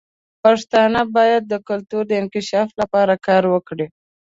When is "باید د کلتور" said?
1.15-2.03